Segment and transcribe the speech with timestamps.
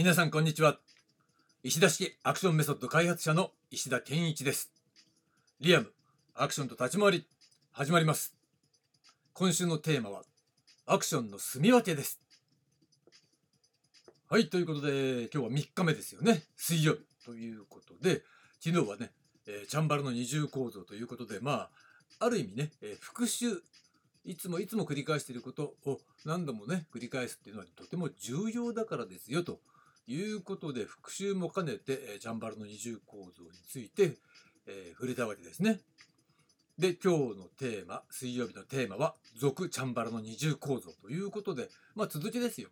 [0.00, 0.78] 皆さんこんにちは。
[1.62, 4.72] 石田式アクションメソッド開発者の石田健一です。
[5.60, 5.92] リアム
[6.34, 7.26] アクションと立ち回り
[7.70, 8.34] 始まります。
[9.34, 10.22] 今週のテーマは
[10.86, 12.18] アクションの住み分けです。
[14.30, 16.44] はいということで今日は3日目ですよね。
[16.56, 18.22] 水曜日ということで
[18.58, 19.10] 昨日はね、
[19.46, 21.70] えー、チャンバラの二重構造ということでまあ
[22.20, 23.62] ある意味ね、えー、復習
[24.24, 29.60] いつもいつも繰り返していることを何度もね繰り返すっていうのはとても重要だからですよと
[30.10, 34.16] いうことで復習も兼ねて、ジャンバルの二重構造について、
[34.66, 35.80] えー、触れたわけですね。
[36.78, 42.70] で今日のテーマ水曜日のテーマは「俗チャンバラの二重構造」ということでまあ続きですよ。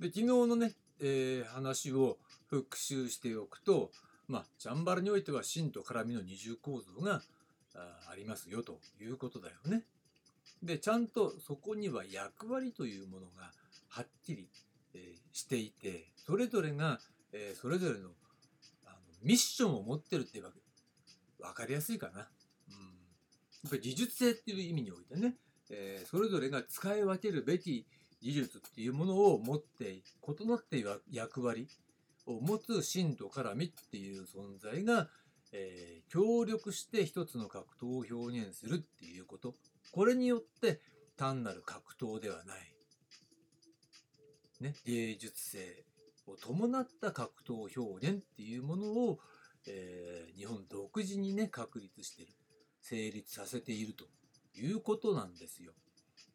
[0.00, 3.90] で昨日のね、えー、話を復習しておくと
[4.28, 7.22] まあチャンバラにおいては芯と絡みの二重構造が
[7.74, 9.86] あありますよということだよね。
[10.62, 13.50] でちゃんとそこには役割というものが
[13.88, 14.48] はっきり、
[14.94, 17.00] え、していてそれぞれが、
[17.32, 18.10] え、それぞれの
[18.84, 20.60] あのミッションを持ってるっていうわけ。
[21.38, 22.12] 分かりやすいかな。
[22.12, 22.26] うん、や
[23.66, 25.34] っぱり技術性っていう意味においてね、
[25.70, 27.86] え、それぞれが使い分けるべき
[28.20, 30.02] 技術っていうものを持って
[30.40, 31.68] 異なっている役割。
[32.26, 35.08] を持つ真と絡みっていう存在が、
[35.52, 39.54] えー、協力して一つの格闘を表現するっていうこと。
[39.92, 40.80] これによって
[41.16, 42.71] 単なる格闘ではない、
[44.62, 45.84] ね、芸術性
[46.26, 49.18] を伴った格闘表現っていうものを、
[49.66, 52.28] えー、日本独自にね確立してる
[52.80, 54.06] 成立させていると
[54.54, 55.72] いうことなんですよ。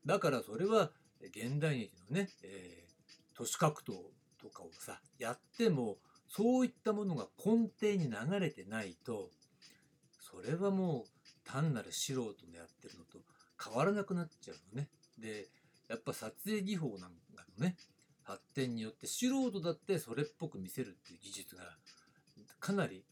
[0.05, 3.93] だからそれは現代劇のね、えー、都市格闘
[4.41, 5.97] とかをさやっても
[6.27, 9.29] そういったものが根底に流れてないと
[10.19, 11.09] それはもう
[11.45, 13.19] 単なる素人のやってるのと
[13.63, 14.89] 変わらなくなっちゃうのね。
[15.17, 15.47] で
[15.89, 17.75] やっぱ撮影技法なんかのね
[18.27, 21.63] 発展によって素人だってそれっぽく見せるっていう技術が
[22.59, 23.05] かなり、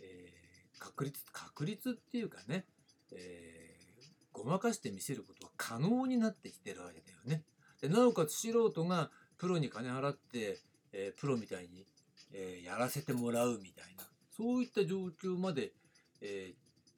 [0.00, 2.64] えー、確率確率っていうかね、
[3.12, 7.42] えー、ごまかして見せることは可能になってきてるわけだよね。
[7.82, 10.58] でなおかつ素人がプロに金払って、
[10.92, 11.84] えー、プロみたいに、
[12.32, 14.04] えやらせてもらうみたいな
[14.36, 15.72] そういった状況まで、
[16.20, 16.52] え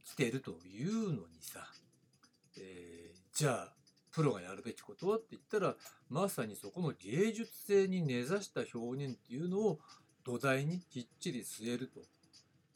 [0.04, 1.66] 来てるというのにさ、
[2.58, 3.02] えー
[3.34, 3.72] じゃあ
[4.12, 5.74] プロがやるべきことはって言ったら
[6.10, 9.78] まさにそこの芸術性に根ざした表現っていうのを
[10.24, 12.00] 土台にきっちり据えると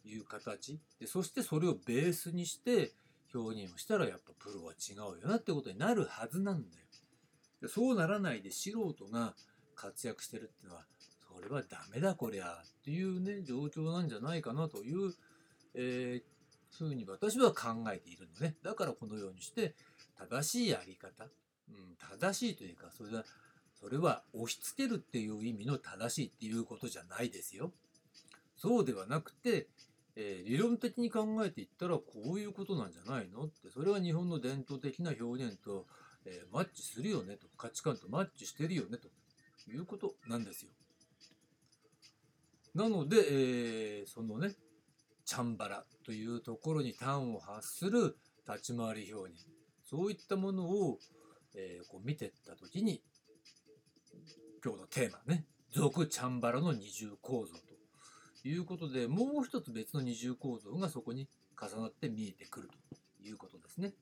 [0.09, 2.93] いう形でそしてそれをベースにして
[3.35, 6.83] 表現をしたらやっぱプロは違うよなってことになるはずなんだよ。
[7.61, 9.35] でそうならないで素人が
[9.75, 10.85] 活躍してるっていうのは
[11.37, 15.13] それはダメだこりゃっていうね状況なんじゃないかなという、
[15.75, 18.57] えー、ふうに私は考えているのね。
[18.63, 19.75] だからこのようにして
[20.19, 21.25] 正しいやり方、
[21.69, 23.25] うん、正しいというかそれは
[23.79, 27.73] それは押し付けるっていう意味の正しいっていうことじゃないですよ。
[28.57, 29.69] そうではなくて、
[30.17, 35.87] えー、理論的に考えていったらこういうことなんじゃないのってそれは日本の伝統的な表現と、
[36.25, 39.09] えー、マッチするよねと価値観とマッチしてるよねと
[39.71, 40.71] いうことなんですよ。
[42.75, 44.55] なので、えー、そのね
[45.27, 48.17] チャンバラというところに端を発する
[48.49, 49.56] 立ち回り表現
[49.89, 50.99] そういったものを、
[51.55, 53.01] えー、こう見てった時に
[54.65, 55.45] 今日のテーマね。
[55.73, 57.55] 俗チャンバラの二重構造
[58.43, 61.29] ということでもう一つ別の二重構造がそこに
[61.61, 62.75] 重なって見えてくると
[63.29, 63.93] いうことですね。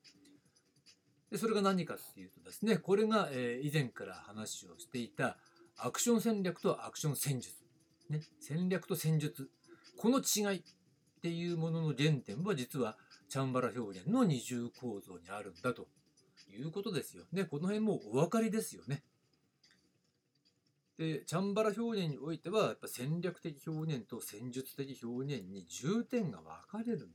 [1.31, 5.37] でそれが何かっていうとですねこれが、えー、以前から話をしていた
[5.77, 7.57] アクション戦略とアクション戦術、
[8.09, 9.51] ね、戦略と戦術。
[9.97, 10.63] この違いっ
[11.23, 12.97] ていうものの原点は実は
[13.35, 15.89] チャンバラ表現の二重構造にあるんだと
[16.57, 17.43] いうことですよね。
[17.43, 19.03] この辺もお分かりですよね。
[20.99, 27.09] で、チャンバラ表現においては、やっぱ戦略的表現と戦術的表現に重点が分かれる。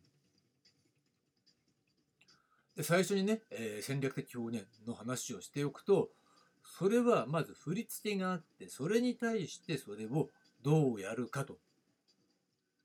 [2.76, 6.10] で、最初にね、えー、戦略的表現の話をしておくと、
[6.66, 10.28] それはまず振り付けがあって、それに対してそれを
[10.64, 11.60] どうやるかと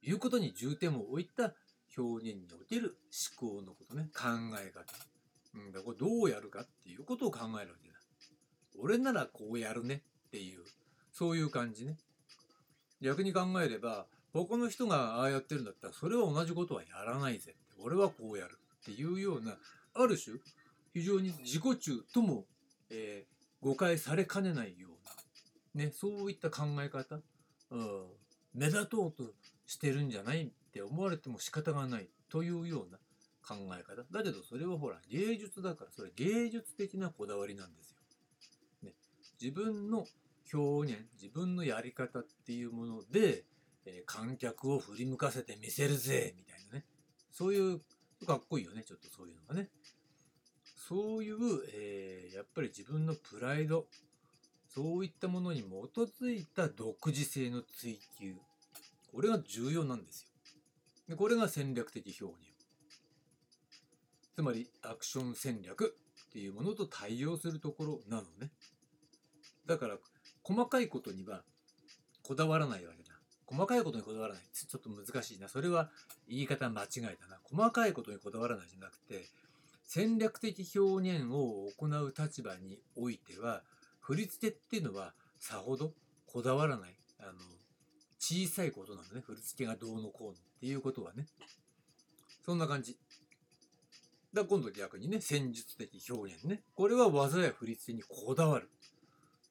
[0.02, 1.52] いうことに重点を置いた
[1.96, 2.96] 表現における
[3.40, 4.08] 思考のことね。
[4.14, 4.28] 考
[4.60, 4.84] え方、
[5.54, 7.94] うん、だこれどうやるかっていうことを考えるわけだ。
[8.78, 10.60] 俺ならこうやるねっていう。
[11.12, 11.96] そういう感じね。
[13.00, 17.52] 逆に考えれば他の人がああやってるんだったらそれは同じことはやらないぜ。
[17.52, 19.56] って俺はこうやるっていうような
[19.94, 20.36] ある種
[20.92, 22.44] 非常に自己中とも、
[22.90, 24.88] えー、誤解されかねないよ
[25.74, 27.16] うな、ね、そういった考え方、
[27.70, 28.06] うん、
[28.54, 29.24] 目立とうと
[29.66, 32.98] してるんじゃないって思われても仕方がないというような
[33.46, 34.02] 考え方。
[34.10, 37.98] だけどそれはほら芸術だからそれ芸術的なこだわりなんですよ。
[38.82, 38.94] ね、
[39.40, 40.04] 自分の、
[40.52, 43.44] 表現自分のやり方っていうもので、
[43.86, 46.84] えー観客を振り向かせてみせるぜみたいなね。
[47.30, 47.80] そういう
[48.26, 49.70] かっこいいよねちょっとそういうのがね。
[50.88, 51.36] そういう、
[51.72, 53.86] えーやっぱり自分のプライド。
[54.68, 55.66] そういったものに基
[55.98, 58.34] づいた独自性の追求。
[59.12, 60.33] これが重要なんですよ。
[61.08, 62.44] でこれが戦略的表現。
[64.34, 65.96] つまりアクション戦略
[66.28, 68.50] っていうものと対応するところなのね。
[69.66, 69.96] だから
[70.42, 71.42] 細かいことには
[72.22, 73.14] こだわらないわけだ。
[73.46, 74.42] 細かいことにこだわらない。
[74.52, 75.48] ちょっと難しいな。
[75.48, 75.90] それは
[76.28, 77.38] 言い方間違いだな。
[77.44, 79.26] 細かいことにこだわらないじゃなくて
[79.86, 83.62] 戦略的表現を行う立場においては
[84.00, 85.92] 振り付けっていうのはさほど
[86.26, 86.96] こだわらない。
[87.20, 87.32] あの
[88.24, 89.20] 小さいことなのね。
[89.20, 91.26] 振り付けがどうのこうのっていうことはね。
[92.42, 92.96] そんな感じ。
[94.32, 96.62] だ今度逆にね戦術的表現ね。
[96.74, 98.70] これは技や振り付けにこだわる。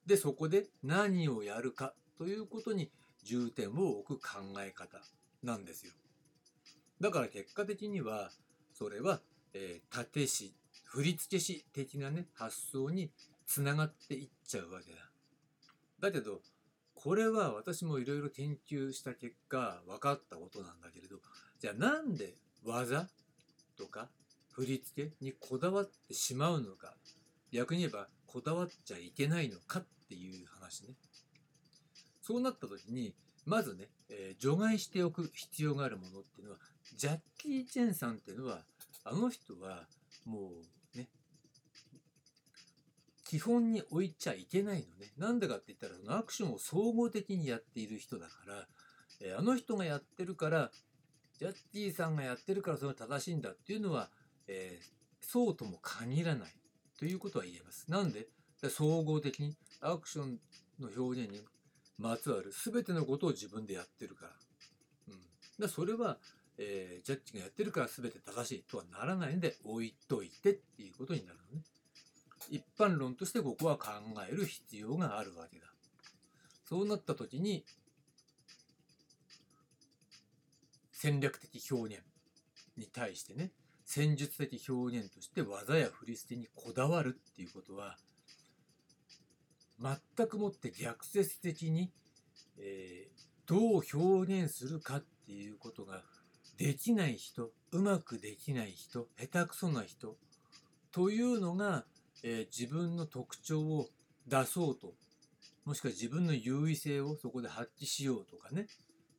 [0.08, 2.90] でそこで何をやるかということに
[3.24, 4.98] 重点を置く考え方
[5.44, 5.94] なんですよ。
[7.00, 8.31] だから結果的には
[8.74, 9.22] それは、
[9.54, 10.56] えー、縦師
[10.86, 13.12] 振り付け師的なね発想に
[13.46, 14.98] つながっていっちゃうわけだ。
[16.00, 16.42] だけど
[17.04, 21.18] これは私もいろいろ研究した結果分かったことなんだけれど
[21.60, 23.10] じゃあなんで技
[23.78, 24.08] とか
[24.54, 26.94] 振り付けにこだわってしまうのか
[27.52, 30.94] 逆に言えばこだわっちゃいけないのかっていう話ね。
[32.22, 33.14] そうなった時に
[33.46, 36.60] まずね、えー除外しておく必要があるものっていうのは
[36.96, 38.62] ジャッキー・チェンさんっていうのは
[39.04, 39.88] あの人は
[40.26, 40.52] もう
[43.34, 48.68] 基本に置いちゃいけないのねなんでかって言ったらそのアクションを総合的にやっている人だから、
[49.22, 50.70] えーあの人がやってるから
[51.40, 54.12] ジャッキーさんがやってるからそれが正しいんだっていうのは、
[54.48, 54.86] えー
[55.26, 56.54] そうとも限らない
[57.00, 57.90] ということは言えます。
[57.90, 58.28] なんで
[58.70, 60.38] 総合的にアクション
[60.80, 61.42] の表現に
[61.98, 64.32] まつわる全てのことを自分でやってるから。
[65.08, 65.22] うん、
[65.60, 66.18] でそれは、
[66.60, 71.64] えージャッジがやってるから全て正しいとはならないんで置いといてっていうことになるのね。
[72.50, 73.92] 一般論としてここは考
[74.30, 75.66] える必要があるわけだ。
[76.66, 77.66] そうなった時に
[80.92, 82.04] 戦略的表現
[82.78, 83.51] に対してね
[83.86, 87.98] 戦術的表現として技や振り捨てにこだわるっていうことは
[89.80, 91.92] 全くもって逆説的に、
[92.57, 96.01] えーどう表現するかっていうことが
[96.57, 100.16] できない人うまくできない人下手くそな人
[100.92, 101.86] というのが、
[102.24, 103.90] えー自分の特徴を
[104.28, 104.94] 出そうと
[105.66, 108.68] もしくは自分の優位性をそこで発揮しようとかね、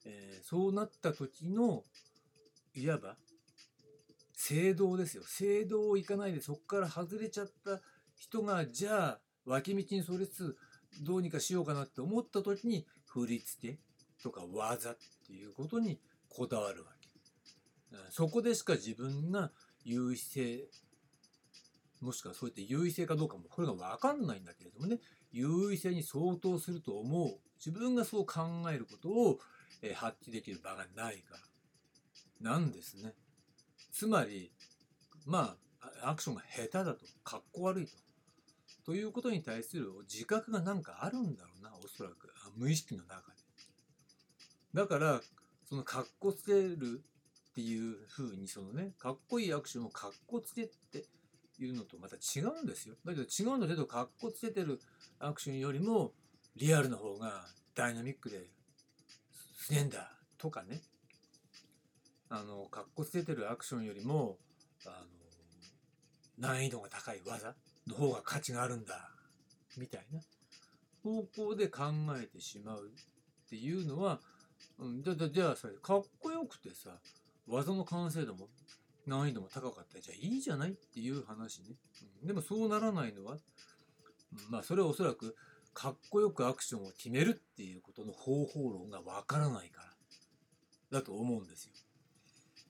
[0.04, 1.82] えーそうなった時の
[2.74, 3.16] いわば
[4.34, 7.80] 正道ですよ正道を行かないでそこから外れちゃった
[8.16, 10.56] 人がじゃあ脇道にそれつつ
[11.02, 13.78] どうにかしようかなって思った時に振り付け
[14.22, 15.98] とか技っていうことに
[16.28, 17.08] こだわるわけ。
[18.10, 19.50] そこでしか自分が
[19.84, 20.64] 優位性
[22.04, 24.98] もしくはそういった優位性かどうかもこれが分かんないんだけれどもね
[25.32, 29.38] 優位性に相当すると思う自分がそう考えることを、
[29.82, 31.36] えー発揮できる場がないか
[32.42, 33.14] らなんですね。
[33.90, 34.50] つまり
[35.26, 35.56] ま
[36.02, 37.92] あアクションが下手だとかっこ悪いと。
[38.84, 43.38] ということに対する自覚がなんかあるんだろうなおそらく無意識の中で。
[44.74, 45.20] だから
[45.68, 47.02] そのかっこつける
[47.50, 51.04] っていう風にそのねかっこいいアクションをかっこつけって
[51.58, 52.96] いうのとまた違うんですよ。
[53.04, 54.80] だけど違うんだけどかっこつけてる
[55.18, 56.12] アクションよりも
[56.56, 57.44] リアルの方が
[57.74, 58.48] ダイナミックで
[59.56, 60.82] すげえんだとかね
[62.28, 64.38] あのかっこつけてるアクションよりも
[64.86, 67.54] あの難易度が高い技
[67.86, 69.10] の方が価値があるんだ
[69.76, 70.20] みたいな
[71.02, 71.84] 方向で考
[72.20, 72.90] えてしまう
[73.46, 74.20] っていうのは、
[74.78, 76.90] うん、じゃじゃじゃあさかっこよくてさ
[77.46, 78.48] 技の完成度も
[79.06, 80.00] 難易度も高かった。
[80.00, 81.76] じゃあいいじゃないっていう話ね、
[82.22, 83.40] うん、でもそうならないのは、うん。
[84.50, 85.36] まあそれはおそらく
[85.72, 89.88] かっこよくアクションを決めるっていうことの方法論がわからないから。
[90.90, 91.72] だと思うんですよ。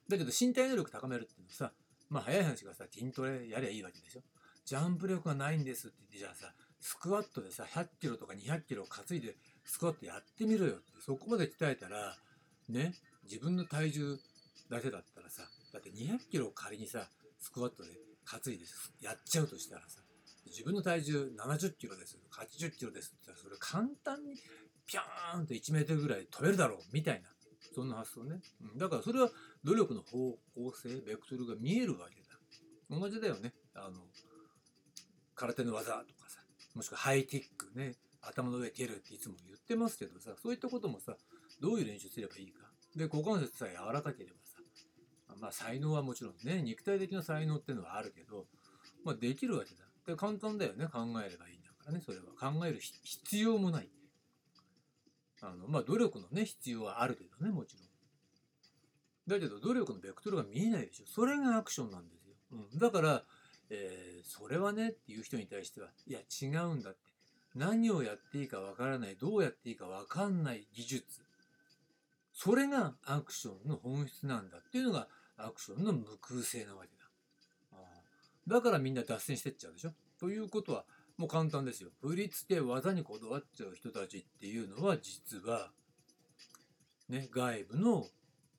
[0.08, 1.72] だけど身体能力高めるっていうのはさ
[2.08, 4.22] まあ早い話がさ筋トレやりゃいいわけでしょ。
[4.64, 12.16] ジャンプ力がないんですって言ってじゃあさスクワットでさ100キロとか200キロ担いでスクワットやってみろよってそこまで鍛えたら
[12.68, 12.92] ね
[13.24, 14.18] 自分の体重
[14.70, 15.42] だけだったらさ
[15.94, 17.08] 200キロを仮にさ
[17.38, 17.90] スクワットで
[18.24, 18.64] 担いで
[19.00, 20.00] やっちゃうとしたらさ
[20.46, 24.36] 自分の体重70キロです80キロですって言ったらそれ簡単に
[24.86, 27.28] ピャーンと1メートルぐらい飛べるだろうみたいな
[27.74, 28.40] そんな発想ね、
[28.72, 29.30] うん、だからそれは
[29.64, 32.34] 努力の方向性ベクトルが見えるわけだ。
[32.90, 33.52] 同じだよね。
[33.74, 34.00] あの
[35.34, 36.40] 空手の技とかさ
[36.74, 41.16] もしくはハイキックね頭の上蹴るっていつも言ってますけどさそういったこともさ
[41.60, 42.60] どういう練習すればいいか。
[42.94, 44.36] で股関節さえ柔らかければ
[45.44, 48.46] まあ才能はもちろんね肉体的な才能っていうのはあるけど、
[49.04, 49.84] まあ、できるわけだ。
[50.06, 52.24] で簡単だよね考えればいいんだからねそれは。
[52.32, 53.90] 考える必要もない。
[55.42, 57.86] あのまあ努力のね必要はあるけどねもちろん。
[59.28, 61.04] だけど努力のベクトルが見えないでしょ。
[61.06, 63.22] それがアクションなんですよ、うん、だから
[63.68, 67.00] えー、それはねっていう人に対してはいや違うんだって。
[67.54, 71.04] 何をやっていいかわからないどうやっていいかわかんない技術。
[72.32, 77.04] それがアクションの本質なんだっていうのがアクションの無空性なわけだ。
[78.46, 79.92] だからみんな脱線してっちゃうでしょ。
[80.20, 80.84] ということは
[81.16, 81.90] もう簡単ですよ。
[82.02, 85.70] 振り付け技にこだわっちゃう人たちっていうのは実は
[87.08, 88.06] ね外部の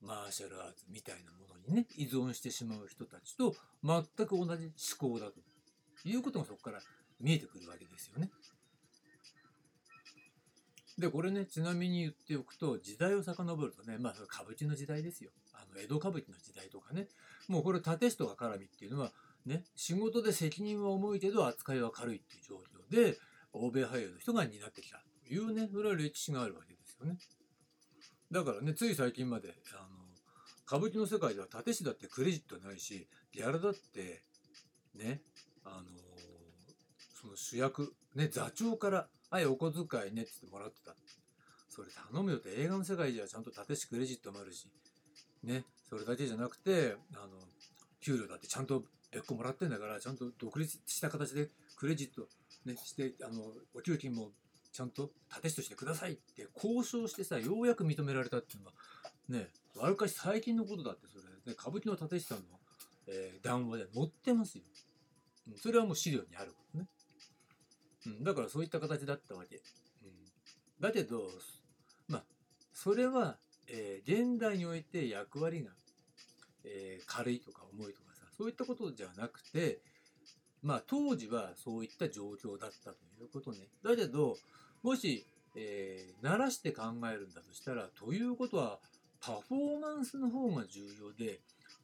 [0.02, 3.54] マーシャルアーツみたいなものにね依存してしまう人たちと
[3.84, 6.80] 全く同じ思考だということがそこから
[7.20, 8.30] 見えてくるわけですよね。
[10.98, 17.06] でこれねちなみに言っておくと時代を遡るとねまあ歌舞伎の時代ですよあの江戸歌舞伎の時代とかね
[17.48, 19.12] もうこれ立師とか絡みっていうのは
[19.44, 23.18] ね仕事で責任は重いけど扱いは軽いっていう状況で
[23.52, 27.18] 欧米俳優の人が担ってきたというねそれは歴史があるわけですよね。
[28.32, 30.06] だからねつい最近まであの
[30.66, 34.22] 歌舞伎の世界では立師だってクレジットないしギャラだって
[34.94, 35.20] ね
[35.64, 35.84] あの
[37.20, 40.94] その主役ね座長から「はいお小遣いね」って言ってもらってた。
[41.68, 44.66] それ頼むよって映画の世界じゃちゃんと立師クレジットもあるし。
[45.42, 47.28] ねそれだけじゃなくてあの
[48.00, 52.26] 給料だってちゃんと別個もらってんだからちゃんと独立した形でクレジット、
[52.64, 53.42] ね、してあの
[53.74, 54.30] お給金も
[54.72, 58.72] ちゃんと立師としてくださいって交渉してさようやく認められたっていうのは
[59.28, 62.44] ねわりかし最近のことだってそれ、ね、歌舞伎の立石さんの、
[63.06, 64.64] えー、談話で載ってますよ、
[65.56, 66.55] それはもう資料にある。
[68.06, 69.56] うん、だからそういった形だったわけ。
[69.56, 69.62] うん、
[70.80, 71.28] だけど、
[72.08, 72.24] まあ、
[72.72, 73.36] それは、
[73.68, 75.70] えー、現代において役割が、
[76.64, 79.80] えー、軽いとか重いとかさ、そういったことじゃなくて、
[80.62, 83.68] まあ当時はそういった状況だったということね。
[83.84, 84.36] だけど、
[84.82, 88.78] もし、えー、慣らして考えるんだとしたら、ということは、
[89.20, 91.40] パフォーマンスの方が重要で、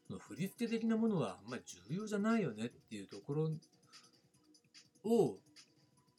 [0.07, 3.51] その振り付け的なものはあんまり重要じゃないよねっていうところ
[5.05, 5.39] を、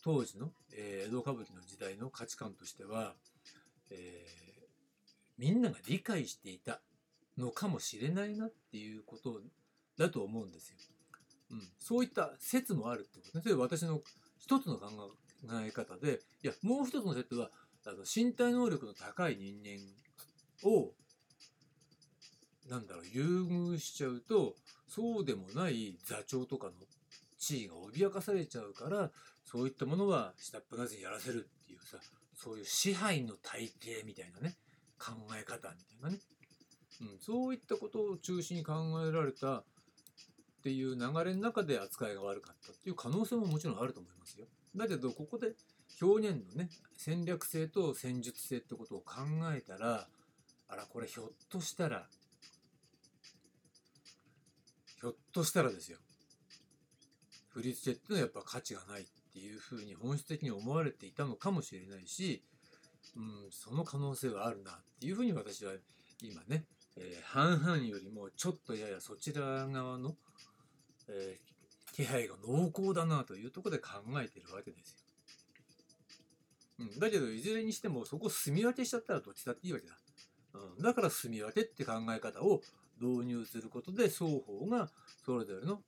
[0.04, 3.14] 当時の、えー、江戸歌舞伎の時代の価値観としては、
[3.90, 4.64] えー、
[5.38, 6.82] みんなが理解していた
[7.38, 9.42] のかもしれないなっていうこと
[9.98, 10.78] だと思うんですよ。
[11.52, 13.44] うん、そういった説もあるってことね。
[13.44, 14.02] それ私の
[14.40, 14.90] 一つの考
[15.66, 17.50] え方で、いや、もう一つの説は、
[17.86, 20.92] あの身体能力の高い人間を
[22.70, 24.56] なんだろう優遇しちゃうと
[24.88, 26.74] そうでもない座長とかの
[27.44, 29.12] 地位が脅かされちゃうから
[29.44, 31.98] そういったものは下っ端にやらせるっていうさ
[32.34, 34.56] そういう支配の体系みたいなね
[34.98, 36.20] 考え方みたいなね、
[37.02, 38.74] うん、そういったことを中心に考
[39.06, 39.64] えられたっ
[40.64, 44.48] ていう流れの中で扱いが悪かったっていう可能性ももちろんあると思いますよ。
[44.78, 45.56] だけどここで
[46.02, 49.16] 表現のね戦略性と戦術性ってことを考
[49.54, 50.08] えたら
[50.70, 52.08] あらこれひょっとしたら
[55.02, 55.98] ひょっとしたらですよ
[57.54, 62.44] 振り付けっていうのやっぱ価値がないっていうふうに本質的に思われていたのかもしれないし、
[63.16, 65.74] うん、その可能性はあるなっていうふうに私は
[66.22, 66.66] 今ね、
[66.98, 70.16] えー、半々よりもちょっとややそちら側の、
[71.10, 74.98] えー、気配が濃厚だなというところで考えてるわけですよ。
[76.80, 79.94] うん、だけどいずれにしてもそこを住み分けしちゃったらどっちだっていいわけだ。
[80.56, 82.62] うん、だから住み分けって考え方を
[83.02, 84.90] 導入することで双方が
[85.26, 85.82] それぞれの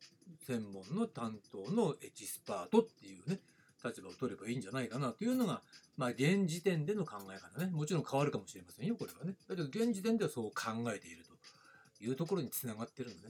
[0.47, 3.39] 専門の担当のエキスパートっていうね
[3.83, 5.61] 立場を取ればいいんじゃないかなというのが、
[5.97, 11.23] まあ、現時点での考え方ねもちろん変わるかもしれませんよこれはねだけど現時点ではそう考えている
[11.99, 13.21] というところにつながってるのね。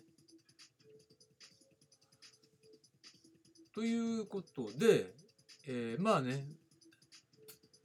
[3.73, 5.11] ということで、
[5.67, 6.45] えー、まあね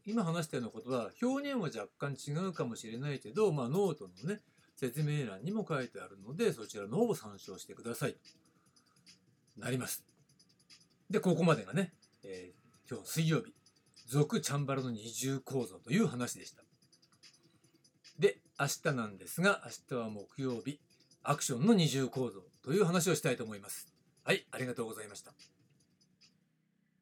[0.06, 4.40] 今話したようなことは表現は若干違うかもしれないけど、まあ、ノートのね
[4.80, 8.16] 説明欄にも書いてあるので、そちらの方を参照してください。
[9.58, 10.06] なります。
[11.10, 11.92] で、ここまでがね、
[12.24, 13.52] えー、今日水曜日、
[14.08, 16.62] 続チャンバラの二重構造という話でした。
[18.18, 19.60] で、明日なんですが、
[19.90, 20.80] 明日は木曜日、
[21.24, 23.92] アクションの二重構造という話をしたいと思います。
[24.24, 25.34] はい、ありがとうございました。